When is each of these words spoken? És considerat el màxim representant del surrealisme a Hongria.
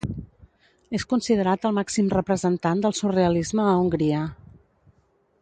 És 0.99 1.03
considerat 1.11 1.67
el 1.69 1.75
màxim 1.79 2.09
representant 2.15 2.83
del 2.87 2.97
surrealisme 3.01 3.67
a 3.67 3.75
Hongria. 3.85 4.25